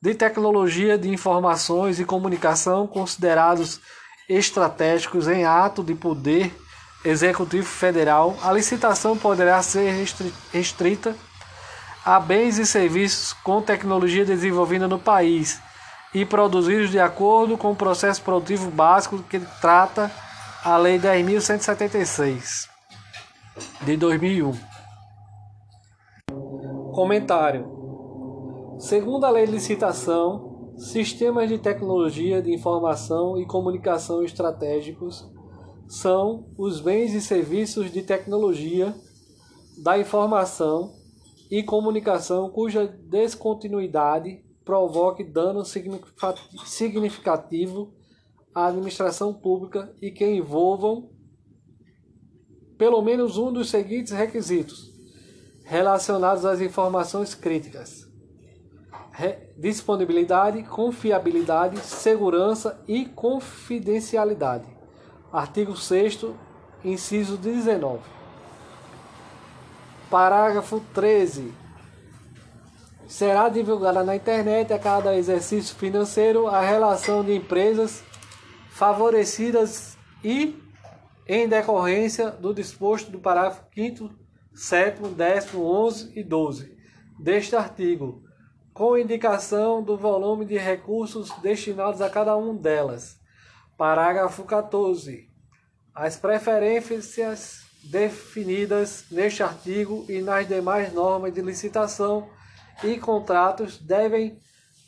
de 0.00 0.14
tecnologia 0.14 0.96
de 0.96 1.10
informações 1.10 2.00
e 2.00 2.06
comunicação 2.06 2.86
considerados 2.86 3.82
estratégicos 4.30 5.28
em 5.28 5.44
ato 5.44 5.84
de 5.84 5.94
poder 5.94 6.50
executivo 7.04 7.66
federal, 7.66 8.34
a 8.42 8.50
licitação 8.50 9.14
poderá 9.14 9.60
ser 9.60 10.06
restrita 10.54 11.14
a 12.02 12.18
bens 12.18 12.56
e 12.56 12.64
serviços 12.64 13.34
com 13.44 13.60
tecnologia 13.60 14.24
desenvolvida 14.24 14.88
no 14.88 14.98
país 14.98 15.60
e 16.14 16.24
produzidos 16.24 16.90
de 16.90 16.98
acordo 16.98 17.56
com 17.56 17.72
o 17.72 17.76
processo 17.76 18.22
produtivo 18.22 18.70
básico 18.70 19.22
que 19.22 19.40
trata 19.60 20.10
a 20.64 20.76
Lei 20.76 20.98
10.176 20.98 22.68
de 23.84 23.96
2001. 23.96 24.52
Comentário: 26.92 28.76
Segundo 28.78 29.24
a 29.24 29.30
Lei 29.30 29.46
de 29.46 29.52
Licitação, 29.52 30.74
sistemas 30.76 31.48
de 31.48 31.58
tecnologia 31.58 32.42
de 32.42 32.52
informação 32.52 33.38
e 33.38 33.46
comunicação 33.46 34.22
estratégicos 34.22 35.30
são 35.88 36.46
os 36.56 36.80
bens 36.80 37.14
e 37.14 37.20
serviços 37.20 37.90
de 37.90 38.02
tecnologia 38.02 38.94
da 39.82 39.98
informação 39.98 40.92
e 41.50 41.62
comunicação 41.62 42.50
cuja 42.50 42.86
descontinuidade 42.86 44.42
provoque 44.64 45.24
dano 45.24 45.64
significativo 45.64 47.92
à 48.54 48.66
administração 48.66 49.34
pública 49.34 49.92
e 50.00 50.10
que 50.10 50.24
envolvam 50.24 51.10
pelo 52.78 53.02
menos 53.02 53.36
um 53.38 53.52
dos 53.52 53.70
seguintes 53.70 54.12
requisitos 54.12 54.92
relacionados 55.64 56.44
às 56.44 56.60
informações 56.60 57.34
críticas: 57.34 58.08
disponibilidade, 59.56 60.62
confiabilidade, 60.64 61.78
segurança 61.80 62.82
e 62.88 63.06
confidencialidade. 63.06 64.66
Artigo 65.32 65.76
6 65.76 66.26
inciso 66.84 67.36
19. 67.36 68.02
Parágrafo 70.10 70.80
13 70.92 71.61
será 73.06 73.48
divulgada 73.48 74.02
na 74.02 74.16
internet 74.16 74.72
a 74.72 74.78
cada 74.78 75.16
exercício 75.16 75.74
financeiro 75.76 76.46
a 76.46 76.60
relação 76.60 77.24
de 77.24 77.34
empresas 77.34 78.02
favorecidas 78.70 79.96
e 80.24 80.58
em 81.26 81.48
decorrência 81.48 82.30
do 82.30 82.54
disposto 82.54 83.10
do 83.10 83.18
parágrafo 83.18 83.64
5 83.74 84.10
7 84.54 85.02
10 85.08 85.54
11 85.54 86.12
e 86.18 86.22
12 86.22 86.76
deste 87.18 87.54
artigo, 87.54 88.22
com 88.74 88.98
indicação 88.98 89.82
do 89.82 89.96
volume 89.96 90.44
de 90.44 90.58
recursos 90.58 91.30
destinados 91.40 92.00
a 92.00 92.10
cada 92.10 92.36
um 92.36 92.56
delas. 92.56 93.20
Parágrafo 93.76 94.44
14. 94.44 95.30
As 95.94 96.16
preferências 96.16 97.60
definidas 97.84 99.04
neste 99.10 99.42
artigo 99.42 100.04
e 100.08 100.20
nas 100.20 100.48
demais 100.48 100.92
normas 100.92 101.32
de 101.32 101.40
licitação 101.40 102.28
e 102.82 102.98
contratos 102.98 103.78
devem 103.78 104.38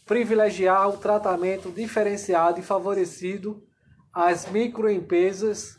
privilegiar 0.06 0.88
o 0.88 0.96
tratamento 0.98 1.70
diferenciado 1.70 2.60
e 2.60 2.62
favorecido 2.62 3.62
às 4.12 4.46
microempresas 4.50 5.78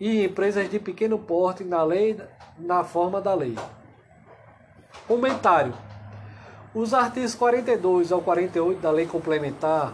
e 0.00 0.24
empresas 0.24 0.70
de 0.70 0.78
pequeno 0.78 1.18
porte 1.18 1.64
na 1.64 1.82
lei 1.82 2.16
na 2.58 2.84
forma 2.84 3.20
da 3.20 3.34
lei. 3.34 3.56
Comentário: 5.06 5.74
Os 6.74 6.94
artigos 6.94 7.34
42 7.34 8.10
ao 8.12 8.22
48 8.22 8.80
da 8.80 8.90
Lei 8.90 9.04
Complementar 9.06 9.92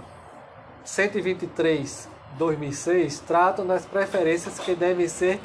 123/2006 0.84 3.20
tratam 3.26 3.66
das 3.66 3.84
preferências 3.86 4.58
que 4.58 4.74
devem 4.74 5.08
ser 5.08 5.40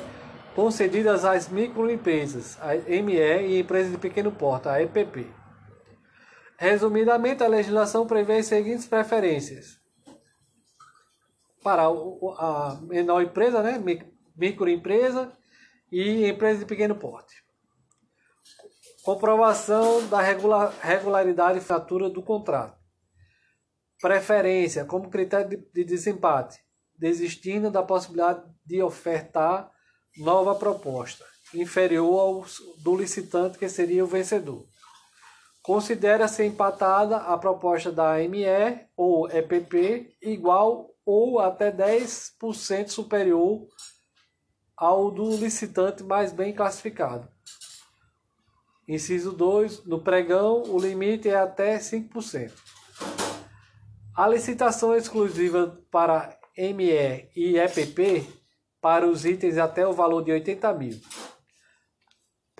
concedidas 0.56 1.24
às 1.24 1.48
microempresas, 1.48 2.58
a 2.62 2.74
ME 3.02 3.48
e 3.48 3.60
empresas 3.60 3.92
de 3.92 3.98
pequeno 3.98 4.32
porte, 4.32 4.68
a 4.68 4.82
EPP. 4.82 5.39
Resumidamente, 6.60 7.42
a 7.42 7.48
legislação 7.48 8.06
prevê 8.06 8.40
as 8.40 8.48
seguintes 8.48 8.86
preferências. 8.86 9.80
Para 11.64 11.84
a 11.84 12.78
menor 12.82 13.22
empresa, 13.22 13.64
né, 13.64 13.82
microempresa 14.36 15.32
e 15.90 16.28
empresa 16.28 16.60
de 16.60 16.66
pequeno 16.66 16.96
porte. 16.96 17.34
Comprovação 19.04 20.06
da 20.10 20.20
regularidade 20.20 21.60
e 21.60 21.62
fatura 21.62 22.10
do 22.10 22.22
contrato. 22.22 22.78
Preferência 24.02 24.84
como 24.84 25.10
critério 25.10 25.48
de, 25.48 25.58
de 25.74 25.86
desempate, 25.86 26.60
desistindo 26.98 27.72
da 27.72 27.82
possibilidade 27.82 28.44
de 28.66 28.84
ofertar 28.84 29.72
nova 30.18 30.54
proposta, 30.56 31.24
inferior 31.54 32.20
ao 32.20 32.46
do 32.84 32.98
licitante 32.98 33.58
que 33.58 33.70
seria 33.70 34.04
o 34.04 34.08
vencedor. 34.08 34.68
Considera-se 35.70 36.44
empatada 36.44 37.18
a 37.18 37.38
proposta 37.38 37.92
da 37.92 38.16
ME 38.28 38.88
ou 38.98 39.30
EPP 39.30 40.18
igual 40.20 40.90
ou 41.06 41.40
até 41.40 41.72
10% 41.72 42.88
superior 42.88 43.68
ao 44.76 45.12
do 45.12 45.30
licitante 45.38 46.02
mais 46.02 46.34
bem 46.34 46.56
classificado. 46.56 47.30
Inciso 48.88 49.32
2. 49.32 49.86
No 49.86 50.02
pregão, 50.02 50.64
o 50.64 50.80
limite 50.80 51.30
é 51.30 51.36
até 51.36 51.78
5%. 51.78 52.52
A 54.18 54.28
licitação 54.28 54.96
exclusiva 54.96 55.80
para 55.92 56.36
ME 56.58 57.30
e 57.36 57.60
EPP 57.60 58.28
para 58.82 59.06
os 59.06 59.24
itens 59.24 59.60
até 59.60 59.88
o 59.88 59.94
valor 59.94 60.24
de 60.24 60.32
80 60.32 60.74
mil 60.74 61.00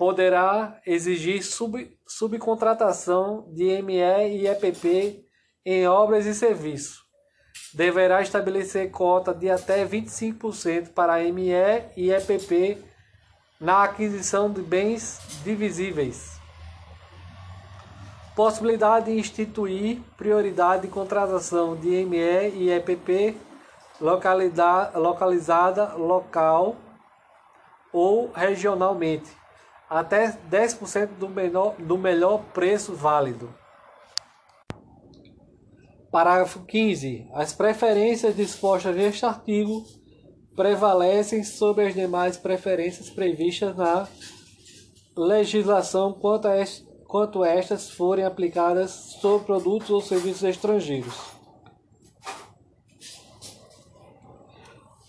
poderá 0.00 0.80
exigir 0.86 1.44
sub, 1.44 1.76
subcontratação 2.10 3.46
de 3.52 3.80
ME 3.82 3.94
e 4.36 4.48
EPP 4.48 5.24
em 5.64 5.86
obras 5.86 6.26
e 6.26 6.34
serviços. 6.34 7.04
Deverá 7.72 8.20
estabelecer 8.20 8.90
cota 8.90 9.32
de 9.32 9.48
até 9.48 9.86
25% 9.86 10.88
para 10.88 11.22
ME 11.32 11.52
e 11.96 12.10
EPP 12.10 12.84
na 13.60 13.84
aquisição 13.84 14.50
de 14.50 14.60
bens 14.60 15.20
divisíveis. 15.44 16.40
Possibilidade 18.34 19.06
de 19.06 19.16
instituir 19.16 20.00
prioridade 20.16 20.82
de 20.82 20.88
contratação 20.88 21.76
de 21.76 22.04
ME 22.04 22.50
e 22.56 22.70
EPP 22.70 23.36
localizada 24.96 25.94
local 25.94 26.74
ou 27.92 28.32
regionalmente, 28.32 29.30
até 29.90 30.38
10% 30.48 31.08
do, 31.18 31.28
menor, 31.28 31.74
do 31.76 31.98
melhor 31.98 32.44
preço 32.54 32.94
válido. 32.94 33.52
Parágrafo 36.12 36.60
15. 36.64 37.28
As 37.32 37.52
preferências 37.52 38.36
dispostas 38.36 38.94
neste 38.94 39.26
artigo 39.26 39.84
prevalecem 40.54 41.42
sobre 41.42 41.86
as 41.86 41.94
demais 41.94 42.36
preferências 42.36 43.10
previstas 43.10 43.76
na 43.76 44.06
legislação 45.16 46.12
quanto, 46.12 47.42
a 47.42 47.48
estas 47.48 47.90
forem 47.90 48.24
aplicadas 48.24 48.90
sobre 49.20 49.46
produtos 49.46 49.90
ou 49.90 50.00
serviços 50.00 50.44
estrangeiros. 50.44 51.39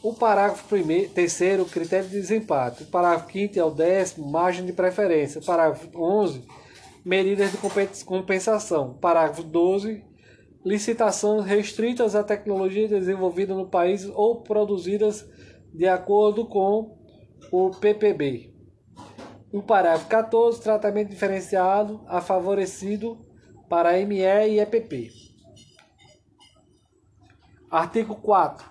O 0.04 0.14
parágrafo 0.16 0.68
primeiro, 0.68 1.12
terceiro, 1.12 1.64
critério 1.66 2.10
de 2.10 2.20
desempate. 2.20 2.84
O 2.84 2.88
parágrafo 2.88 3.28
quinto 3.28 3.60
é 3.60 3.64
o 3.64 3.70
décimo, 3.70 4.28
margem 4.28 4.66
de 4.66 4.74
preferência. 4.74 5.40
O 5.40 5.46
parágrafo 5.46 5.90
11, 5.96 6.44
medidas 7.06 7.52
de 7.52 8.04
compensação. 8.04 8.92
O 8.92 8.94
parágrafo 8.96 9.44
12, 9.44 10.04
licitações 10.66 11.46
restritas 11.46 12.16
a 12.16 12.24
tecnologias 12.24 12.90
desenvolvidas 12.90 13.56
no 13.56 13.68
país 13.68 14.04
ou 14.06 14.42
produzidas 14.42 15.24
de 15.72 15.88
acordo 15.88 16.48
com 16.48 16.98
o 17.52 17.70
PPB. 17.70 18.52
O 19.54 19.62
parágrafo 19.62 20.08
14, 20.08 20.64
tratamento 20.64 21.10
diferenciado 21.10 22.02
a 22.08 22.22
favorecido 22.22 23.24
para 23.70 24.04
ME 24.04 24.24
e 24.24 24.60
EPP. 24.60 25.12
Artigo 27.70 28.16
4 28.16 28.71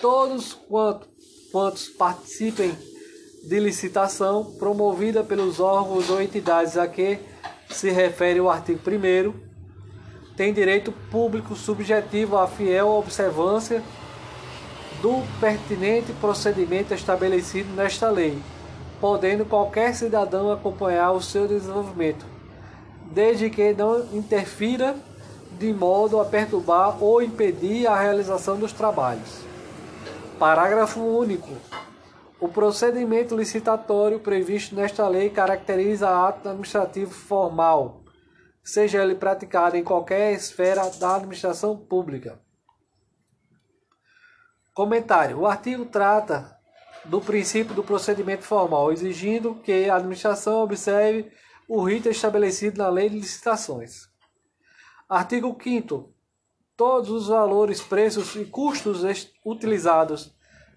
todos 0.00 0.54
quantos, 0.54 1.08
quantos 1.50 1.88
participem 1.88 2.72
de 3.44 3.60
licitação 3.60 4.44
promovida 4.58 5.24
pelos 5.24 5.60
órgãos 5.60 6.08
ou 6.08 6.22
entidades 6.22 6.76
a 6.76 6.86
que 6.86 7.18
se 7.70 7.90
refere 7.90 8.40
o 8.40 8.48
artigo 8.48 8.80
1 8.80 9.48
têm 10.36 10.52
direito 10.52 10.92
público 11.10 11.56
subjetivo 11.56 12.36
à 12.36 12.46
fiel 12.46 12.88
observância 12.88 13.82
do 15.02 15.22
pertinente 15.40 16.12
procedimento 16.14 16.94
estabelecido 16.94 17.72
nesta 17.74 18.08
lei, 18.08 18.38
podendo 19.00 19.44
qualquer 19.44 19.94
cidadão 19.94 20.50
acompanhar 20.50 21.12
o 21.12 21.22
seu 21.22 21.46
desenvolvimento, 21.46 22.24
desde 23.12 23.50
que 23.50 23.72
não 23.74 24.04
interfira 24.12 24.96
de 25.58 25.72
modo 25.72 26.20
a 26.20 26.24
perturbar 26.24 27.02
ou 27.02 27.22
impedir 27.22 27.86
a 27.86 28.00
realização 28.00 28.56
dos 28.56 28.72
trabalhos. 28.72 29.48
Parágrafo 30.38 31.00
único. 31.00 31.50
O 32.38 32.48
procedimento 32.48 33.36
licitatório 33.36 34.20
previsto 34.20 34.72
nesta 34.72 35.08
lei 35.08 35.30
caracteriza 35.30 36.08
ato 36.08 36.48
administrativo 36.48 37.10
formal, 37.10 38.04
seja 38.62 39.02
ele 39.02 39.16
praticado 39.16 39.76
em 39.76 39.82
qualquer 39.82 40.32
esfera 40.32 40.88
da 40.90 41.16
administração 41.16 41.76
pública. 41.76 42.40
Comentário: 44.72 45.40
O 45.40 45.46
artigo 45.46 45.84
trata 45.86 46.56
do 47.04 47.20
princípio 47.20 47.74
do 47.74 47.82
procedimento 47.82 48.44
formal, 48.44 48.92
exigindo 48.92 49.56
que 49.56 49.90
a 49.90 49.96
administração 49.96 50.62
observe 50.62 51.32
o 51.68 51.82
rito 51.82 52.08
estabelecido 52.08 52.78
na 52.78 52.88
lei 52.88 53.08
de 53.08 53.16
licitações. 53.16 54.08
Artigo 55.08 55.58
5 55.60 56.14
todos 56.78 57.10
os 57.10 57.26
valores, 57.26 57.82
preços 57.82 58.36
e 58.36 58.44
custos 58.44 59.02
utilizados 59.44 60.32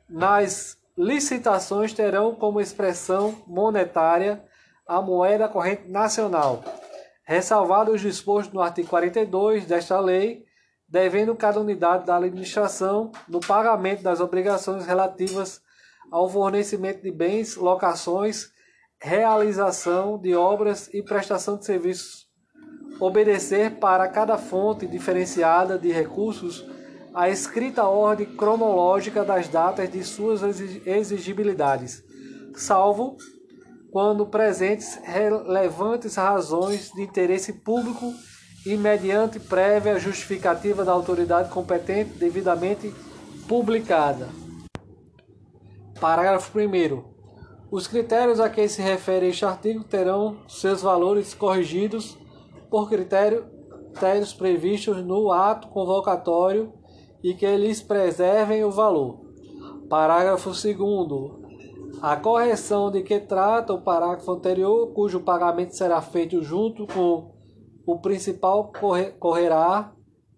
nas 0.10 0.76
licitações 0.98 1.94
terão 1.94 2.34
como 2.34 2.60
expressão 2.60 3.44
monetária 3.46 4.44
a 4.88 5.00
moeda 5.00 5.48
corrente 5.48 5.88
nacional, 5.88 6.64
ressalvado 7.24 7.92
os 7.92 8.02
dispostos 8.02 8.52
no 8.52 8.62
artigo 8.62 8.90
42 8.90 9.68
desta 9.68 10.00
lei, 10.00 10.44
devendo 10.90 11.36
cada 11.36 11.60
unidade 11.60 12.08
da 12.08 12.18
administração 12.18 13.12
no 13.30 13.40
pagamento 13.40 14.02
das 14.02 14.20
obrigações 14.20 14.88
relativas 14.88 15.62
ao 16.12 16.28
fornecimento 16.28 17.04
de 17.04 17.12
bens, 17.12 17.56
locações, 17.56 18.52
realização 19.00 20.18
de 20.18 20.36
obras 20.36 20.90
e 20.92 21.04
prestação 21.04 21.58
de 21.58 21.66
serviços 21.66 22.31
obedecer 23.02 23.80
para 23.80 24.08
cada 24.08 24.38
fonte 24.38 24.86
diferenciada 24.86 25.76
de 25.78 25.92
recursos 25.92 26.64
a 27.14 27.30
escrita 27.30 27.84
ordem 27.84 28.28
cronológica 28.28 29.26
das 29.26 29.48
datas 29.48 29.92
de 29.92 30.04
suas 30.04 30.42
exigibilidades, 30.86 32.04
salvo 32.56 33.18
quando 33.92 34.28
presentes 34.28 35.00
relevantes 35.04 36.16
razões 36.16 36.92
de 36.94 37.02
interesse 37.02 37.52
público 37.52 38.14
e 38.66 38.78
mediante 38.78 39.40
prévia 39.40 40.00
justificativa 40.00 40.86
da 40.86 40.92
autoridade 40.92 41.50
competente 41.50 42.12
devidamente 42.20 42.94
publicada. 43.48 44.30
Parágrafo 46.00 46.58
1. 46.58 47.04
Os 47.72 47.88
critérios 47.88 48.40
a 48.40 48.50
que 48.50 48.68
se 48.68 48.82
refere 48.82 49.28
este 49.30 49.44
artigo 49.44 49.84
terão 49.84 50.38
seus 50.48 50.84
valores 50.84 51.34
corrigidos 51.34 52.21
por 52.72 52.90
critério, 52.90 53.46
critérios 53.92 54.34
previstos 54.34 55.04
no 55.04 55.30
ato 55.30 55.68
convocatório 55.68 56.74
e 57.22 57.34
que 57.34 57.58
lhes 57.58 57.84
preservem 57.84 58.64
o 58.64 58.72
valor. 58.72 59.20
Parágrafo 59.90 60.50
2. 60.50 61.42
A 62.02 62.16
correção 62.16 62.90
de 62.90 63.04
que 63.04 63.20
trata 63.20 63.74
o 63.74 63.82
parágrafo 63.82 64.32
anterior, 64.32 64.88
cujo 64.94 65.20
pagamento 65.20 65.76
será 65.76 66.02
feito 66.02 66.42
junto 66.42 66.88
com 66.88 67.34
o 67.86 68.00
principal, 68.00 68.72
correrá 69.20 69.94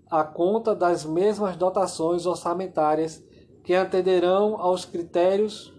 a 0.10 0.24
conta 0.24 0.76
das 0.76 1.06
mesmas 1.06 1.56
dotações 1.56 2.26
orçamentárias 2.26 3.24
que 3.63 3.76
atenderão 3.76 4.60
aos 4.60 4.86
critérios 4.86 5.72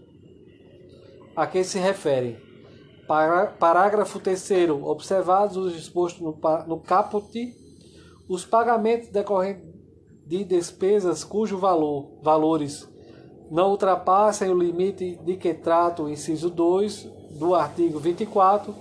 a 1.36 1.46
que 1.46 1.64
se 1.64 1.78
referem. 1.78 2.43
Parágrafo 3.06 4.18
3. 4.18 4.70
Observados 4.82 5.56
os 5.56 5.74
dispostos 5.74 6.22
no, 6.22 6.38
no 6.66 6.80
caput, 6.80 7.54
os 8.28 8.44
pagamentos 8.44 9.08
decorrentes 9.08 9.74
de 10.26 10.42
despesas 10.44 11.22
cujo 11.22 11.58
valor, 11.58 12.18
valores 12.22 12.88
não 13.50 13.70
ultrapassem 13.70 14.50
o 14.50 14.58
limite 14.58 15.16
de 15.22 15.36
que 15.36 15.52
trata 15.52 16.02
o 16.02 16.08
inciso 16.08 16.48
2 16.48 17.04
do 17.38 17.54
artigo 17.54 17.98
24, 17.98 18.74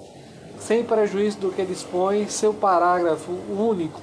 sem 0.58 0.86
prejuízo 0.86 1.40
do 1.40 1.52
que 1.52 1.66
dispõe 1.66 2.28
seu 2.28 2.54
parágrafo 2.54 3.32
único, 3.32 4.02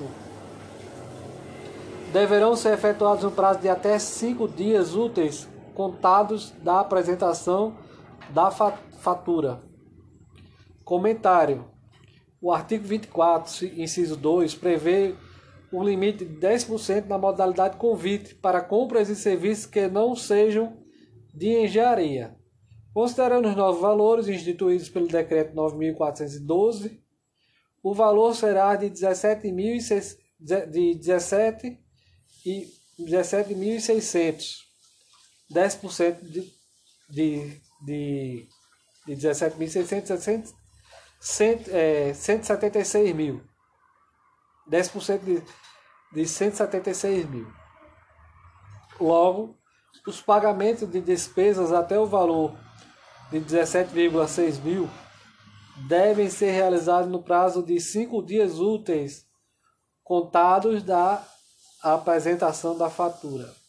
deverão 2.13 2.55
ser 2.55 2.75
efetuados 2.75 3.25
no 3.25 3.31
prazo 3.31 3.61
de 3.61 3.69
até 3.69 3.99
cinco 3.99 4.47
dias 4.47 4.95
úteis 4.95 5.49
contados 5.75 6.53
da 6.63 6.81
apresentação 6.81 7.75
da 8.29 8.51
fatura. 8.51 9.70
Comentário: 10.91 11.71
O 12.43 12.53
artigo 12.53 12.85
24, 12.85 13.65
inciso 13.81 14.17
2, 14.17 14.57
prevê 14.57 15.15
o 15.71 15.85
limite 15.85 16.25
de 16.25 16.35
10% 16.45 17.07
na 17.07 17.17
modalidade 17.17 17.77
convite 17.77 18.35
para 18.35 18.61
compras 18.61 19.09
e 19.09 19.15
serviços 19.15 19.67
que 19.67 19.87
não 19.87 20.17
sejam 20.17 20.77
de 21.33 21.47
engenharia. 21.63 22.37
Considerando 22.93 23.49
os 23.49 23.55
novos 23.55 23.81
valores 23.81 24.27
instituídos 24.27 24.89
pelo 24.89 25.07
Decreto 25.07 25.55
9.412, 25.55 26.99
o 27.85 27.95
valor 27.95 28.35
será 28.35 28.75
de 28.75 28.91
17.000 28.91 30.17
de 30.41 30.95
17 30.97 31.79
e 32.45 32.69
17.600. 32.99 34.57
10% 35.55 36.21
de, 36.21 36.53
de, 37.09 37.61
de, 37.81 38.49
de 39.07 39.17
17.600 39.17 40.59
é 41.69 42.15
176 42.15 43.15
mil. 43.15 43.43
10% 44.71 45.19
de, 45.19 45.43
de 46.13 46.27
176 46.27 47.29
mil. 47.29 47.47
Logo, 48.99 49.57
os 50.07 50.21
pagamentos 50.21 50.89
de 50.89 51.01
despesas 51.01 51.73
até 51.73 51.99
o 51.99 52.07
valor 52.07 52.57
de 53.31 53.41
17,6 53.41 54.63
mil 54.63 54.89
devem 55.89 56.29
ser 56.29 56.51
realizados 56.51 57.11
no 57.11 57.23
prazo 57.23 57.63
de 57.63 57.81
cinco 57.81 58.23
dias 58.23 58.59
úteis 58.59 59.27
contados 60.03 60.83
da 60.83 61.25
apresentação 61.83 62.77
da 62.77 62.91
fatura. 62.91 63.60